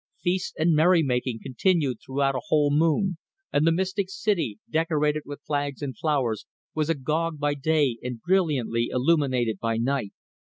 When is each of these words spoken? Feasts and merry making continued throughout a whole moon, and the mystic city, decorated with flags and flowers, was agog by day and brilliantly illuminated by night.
Feasts 0.19 0.55
and 0.57 0.73
merry 0.73 1.03
making 1.03 1.41
continued 1.43 1.99
throughout 2.03 2.33
a 2.33 2.41
whole 2.47 2.71
moon, 2.75 3.17
and 3.53 3.67
the 3.67 3.71
mystic 3.71 4.09
city, 4.09 4.57
decorated 4.67 5.21
with 5.27 5.43
flags 5.45 5.83
and 5.83 5.95
flowers, 5.95 6.47
was 6.73 6.89
agog 6.89 7.37
by 7.37 7.53
day 7.53 7.99
and 8.01 8.19
brilliantly 8.19 8.87
illuminated 8.91 9.59
by 9.59 9.77
night. 9.77 10.09